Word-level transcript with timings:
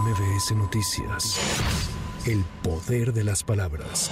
MBS 0.00 0.50
Noticias. 0.56 2.03
El 2.26 2.42
poder 2.62 3.12
de 3.12 3.22
las 3.22 3.42
palabras. 3.42 4.10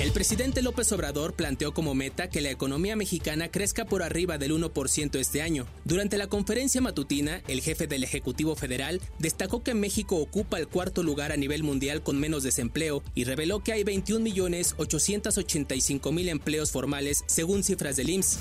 El 0.00 0.10
presidente 0.12 0.62
López 0.62 0.90
Obrador 0.92 1.34
planteó 1.34 1.74
como 1.74 1.94
meta 1.94 2.30
que 2.30 2.40
la 2.40 2.50
economía 2.50 2.96
mexicana 2.96 3.50
crezca 3.50 3.84
por 3.84 4.02
arriba 4.02 4.38
del 4.38 4.52
1% 4.52 5.18
este 5.18 5.42
año. 5.42 5.66
Durante 5.84 6.16
la 6.16 6.28
conferencia 6.28 6.80
matutina, 6.80 7.42
el 7.48 7.60
jefe 7.60 7.86
del 7.86 8.04
Ejecutivo 8.04 8.56
Federal 8.56 9.02
destacó 9.18 9.62
que 9.62 9.74
México 9.74 10.16
ocupa 10.16 10.58
el 10.58 10.66
cuarto 10.66 11.02
lugar 11.02 11.30
a 11.30 11.36
nivel 11.36 11.62
mundial 11.62 12.02
con 12.02 12.18
menos 12.18 12.42
desempleo 12.42 13.02
y 13.14 13.24
reveló 13.24 13.62
que 13.62 13.74
hay 13.74 13.84
21.885.000 13.84 16.28
empleos 16.30 16.70
formales 16.70 17.22
según 17.26 17.64
cifras 17.64 17.96
del 17.96 18.08
IMSS. 18.08 18.38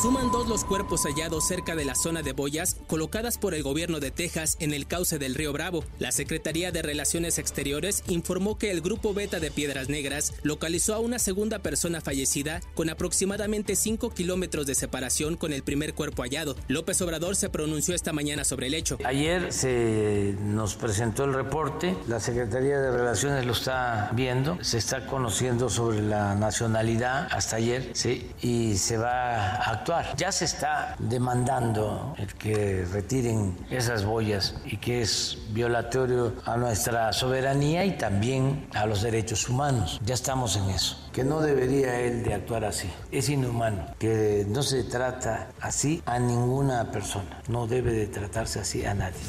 Suman 0.00 0.32
dos 0.32 0.48
los 0.48 0.64
cuerpos 0.64 1.02
hallados 1.02 1.46
cerca 1.46 1.76
de 1.76 1.84
la 1.84 1.96
zona 1.96 2.22
de 2.22 2.32
boyas 2.32 2.78
colocadas 2.86 3.36
por 3.36 3.54
el 3.54 3.62
gobierno 3.62 4.00
de 4.00 4.10
Texas 4.10 4.56
en 4.58 4.72
el 4.72 4.86
cauce 4.86 5.18
del 5.18 5.34
río 5.34 5.52
Bravo. 5.52 5.84
La 5.98 6.12
Secretaría 6.12 6.72
de 6.72 6.80
Relaciones 6.80 7.38
Exteriores 7.38 8.02
informó 8.08 8.53
que 8.58 8.70
el 8.70 8.80
grupo 8.80 9.14
Beta 9.14 9.40
de 9.40 9.50
Piedras 9.50 9.88
Negras 9.88 10.34
localizó 10.42 10.94
a 10.94 10.98
una 10.98 11.18
segunda 11.18 11.60
persona 11.60 12.00
fallecida 12.00 12.60
con 12.74 12.90
aproximadamente 12.90 13.76
5 13.76 14.10
kilómetros 14.10 14.66
de 14.66 14.74
separación 14.74 15.36
con 15.36 15.52
el 15.52 15.62
primer 15.62 15.94
cuerpo 15.94 16.22
hallado. 16.22 16.56
López 16.68 17.00
Obrador 17.02 17.36
se 17.36 17.48
pronunció 17.48 17.94
esta 17.94 18.12
mañana 18.12 18.44
sobre 18.44 18.66
el 18.66 18.74
hecho. 18.74 18.98
Ayer 19.04 19.52
se 19.52 20.34
nos 20.40 20.74
presentó 20.74 21.24
el 21.24 21.34
reporte, 21.34 21.96
la 22.08 22.20
Secretaría 22.20 22.78
de 22.78 22.90
Relaciones 22.90 23.46
lo 23.46 23.52
está 23.52 24.10
viendo, 24.12 24.58
se 24.62 24.78
está 24.78 25.06
conociendo 25.06 25.68
sobre 25.68 26.02
la 26.02 26.34
nacionalidad 26.34 27.28
hasta 27.30 27.56
ayer, 27.56 27.90
sí, 27.92 28.30
y 28.42 28.76
se 28.76 28.96
va 28.96 29.56
a 29.56 29.70
actuar. 29.72 30.16
Ya 30.16 30.32
se 30.32 30.44
está 30.44 30.96
demandando 30.98 32.14
el 32.18 32.32
que 32.34 32.84
retiren 32.92 33.56
esas 33.70 34.04
boyas 34.04 34.54
y 34.64 34.76
que 34.78 35.02
es 35.02 35.38
violatorio 35.50 36.34
a 36.44 36.56
nuestra 36.56 37.12
soberanía 37.12 37.84
y 37.84 37.96
también 37.96 38.43
a 38.74 38.86
los 38.86 39.02
derechos 39.02 39.48
humanos. 39.48 40.00
Ya 40.04 40.14
estamos 40.14 40.56
en 40.56 40.70
eso. 40.70 41.03
Que 41.14 41.22
no 41.22 41.40
debería 41.40 42.00
él 42.00 42.24
de 42.24 42.34
actuar 42.34 42.64
así. 42.64 42.90
Es 43.12 43.28
inhumano. 43.28 43.86
Que 44.00 44.44
no 44.48 44.64
se 44.64 44.82
trata 44.82 45.52
así 45.60 46.02
a 46.06 46.18
ninguna 46.18 46.90
persona. 46.90 47.40
No 47.46 47.68
debe 47.68 47.92
de 47.92 48.08
tratarse 48.08 48.58
así 48.58 48.84
a 48.84 48.94
nadie. 48.94 49.20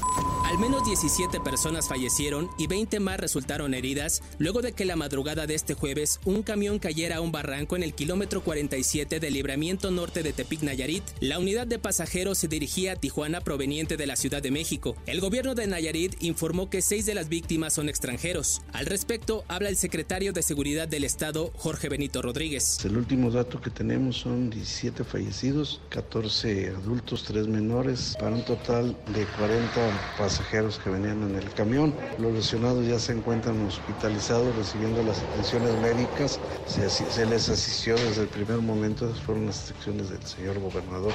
Al 0.45 0.58
menos 0.58 0.83
17 0.83 1.39
personas 1.42 1.88
fallecieron 1.88 2.50
y 2.58 2.66
20 2.66 3.00
más 3.00 3.19
resultaron 3.19 3.75
heridas 3.75 4.23
luego 4.39 4.64
de 4.64 4.73
que 4.73 4.86
la 4.86 4.95
madrugada 4.95 5.45
de 5.45 5.53
este 5.53 5.75
jueves 5.75 6.19
un 6.25 6.42
camión 6.42 6.80
cayera 6.80 7.17
a 7.17 7.22
un 7.22 7.31
barranco 7.31 7.75
en 7.75 7.83
el 7.83 7.94
kilómetro 7.94 8.42
47 8.42 9.20
del 9.20 9.33
libramiento 9.33 9.92
norte 9.92 10.23
de 10.23 10.33
Tepic 10.33 10.64
Nayarit. 10.64 11.03
La 11.20 11.38
unidad 11.38 11.67
de 11.67 11.77
pasajeros 11.77 12.39
se 12.39 12.47
dirigía 12.47 12.94
a 12.94 12.95
Tijuana 12.95 13.42
proveniente 13.42 13.95
de 13.95 14.08
la 14.08 14.16
Ciudad 14.16 14.42
de 14.42 14.49
México. 14.49 14.95
El 15.05 15.22
gobierno 15.22 15.53
de 15.53 15.67
Nayarit 15.67 16.16
informó 16.23 16.67
que 16.67 16.81
seis 16.81 17.05
de 17.05 17.14
las 17.14 17.30
víctimas 17.30 17.73
son 17.73 17.89
extranjeros. 17.89 18.64
Al 18.73 18.88
respecto, 18.88 19.44
habla 19.47 19.70
el 19.70 19.77
secretario 19.77 20.33
de 20.33 20.42
Seguridad 20.42 20.88
del 20.88 21.03
Estado, 21.03 21.52
Jorge 21.55 21.75
Benito 21.84 22.22
Rodríguez. 22.22 22.84
El 22.84 22.98
último 22.98 23.30
dato 23.30 23.62
que 23.62 23.70
tenemos 23.70 24.18
son 24.18 24.50
17 24.50 25.04
fallecidos, 25.04 25.82
14 25.90 26.70
adultos, 26.70 27.23
3 27.23 27.48
menores, 27.48 28.16
para 28.20 28.36
un 28.36 28.44
total 28.44 28.98
de 29.14 29.26
40 29.38 30.16
pasajeros 30.17 30.80
que 30.80 30.90
venían 30.90 31.22
en 31.30 31.36
el 31.36 31.50
camión. 31.52 31.94
Los 32.17 32.34
lesionados 32.34 32.88
ya 32.88 32.98
se 32.98 33.12
encuentran 33.12 33.62
hospitalizados 33.67 34.56
recibiendo 34.56 35.04
las 35.04 35.20
atenciones 35.20 35.80
médicas. 35.82 36.40
Se, 36.66 36.90
se 36.90 37.26
les 37.26 37.50
asistió 37.50 37.95
desde 37.95 38.23
el 38.23 38.30
primer 38.30 38.60
momento, 38.60 39.08
fueron 39.26 39.45
las 39.45 39.58
instrucciones 39.58 40.10
del 40.10 40.23
señor 40.23 40.60
gobernador. 40.60 41.14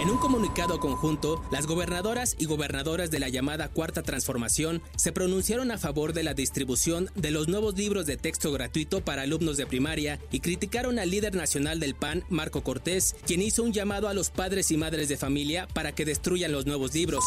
En 0.00 0.10
un 0.10 0.18
comunicado 0.18 0.80
conjunto, 0.80 1.42
las 1.52 1.66
gobernadoras 1.66 2.34
y 2.38 2.46
gobernadoras 2.46 3.10
de 3.10 3.20
la 3.20 3.28
llamada 3.28 3.68
Cuarta 3.68 4.02
Transformación 4.02 4.82
se 4.96 5.12
pronunciaron 5.12 5.70
a 5.70 5.78
favor 5.78 6.12
de 6.12 6.22
la 6.22 6.34
distribución 6.34 7.08
de 7.14 7.30
los 7.30 7.48
nuevos 7.48 7.76
libros 7.76 8.06
de 8.06 8.16
texto 8.16 8.50
gratuito 8.52 9.04
para 9.04 9.22
alumnos 9.22 9.56
de 9.56 9.66
y 10.30 10.40
criticaron 10.40 10.98
al 10.98 11.10
líder 11.10 11.34
nacional 11.34 11.80
del 11.80 11.94
PAN, 11.94 12.24
Marco 12.30 12.62
Cortés, 12.62 13.16
quien 13.26 13.42
hizo 13.42 13.62
un 13.62 13.72
llamado 13.72 14.08
a 14.08 14.14
los 14.14 14.30
padres 14.30 14.70
y 14.70 14.76
madres 14.76 15.08
de 15.08 15.16
familia 15.16 15.66
para 15.74 15.92
que 15.92 16.04
destruyan 16.04 16.52
los 16.52 16.66
nuevos 16.66 16.94
libros. 16.94 17.24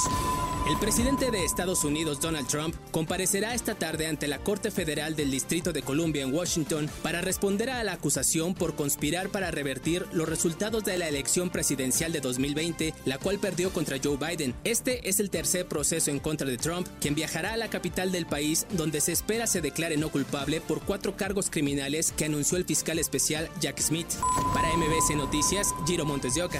El 0.68 0.78
presidente 0.78 1.30
de 1.30 1.46
Estados 1.46 1.84
Unidos, 1.84 2.20
Donald 2.20 2.48
Trump, 2.48 2.76
comparecerá 2.90 3.54
esta 3.54 3.76
tarde 3.76 4.08
ante 4.08 4.28
la 4.28 4.40
Corte 4.40 4.72
Federal 4.72 5.16
del 5.16 5.30
Distrito 5.30 5.72
de 5.74 5.84
Columbia 5.84 6.24
en 6.24 6.34
Washington 6.34 6.90
para 7.04 7.22
responder 7.22 7.70
a 7.70 7.84
la 7.84 7.94
acusación 7.94 8.56
por 8.56 8.74
conspirar 8.76 9.30
para 9.30 9.52
revertir 9.52 10.08
los 10.12 10.28
resultados 10.28 10.84
de 10.84 10.98
la 10.98 11.08
elección 11.08 11.52
presidencial 11.52 12.12
de 12.12 12.20
2020, 12.20 12.96
la 13.06 13.20
cual 13.20 13.38
perdió 13.38 13.72
contra 13.72 14.00
Joe 14.04 14.18
Biden. 14.18 14.56
Este 14.64 15.08
es 15.08 15.20
el 15.20 15.30
tercer 15.30 15.68
proceso 15.68 16.10
en 16.10 16.20
contra 16.20 16.48
de 16.48 16.58
Trump, 16.58 16.88
quien 17.00 17.14
viajará 17.14 17.54
a 17.54 17.58
la 17.58 17.70
capital 17.70 18.12
del 18.12 18.26
país 18.26 18.66
donde 18.72 19.02
se 19.02 19.12
espera 19.12 19.46
se 19.46 19.62
declare 19.62 19.98
no 19.98 20.10
culpable 20.10 20.62
por 20.62 20.82
cuatro 20.82 21.16
cargos 21.16 21.52
criminales 21.52 22.12
que 22.12 22.26
anunció 22.26 22.58
el 22.58 22.66
fiscal 22.66 22.98
especial 22.98 23.52
Jack 23.62 23.80
Smith. 23.80 24.08
Para 24.56 24.76
MBS 24.76 25.16
Noticias, 25.16 25.76
Giro 25.86 26.06
Montes 26.06 26.34
de 26.34 26.42
Oca. 26.42 26.60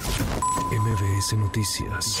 MBS 0.70 1.32
Noticias. 1.36 2.20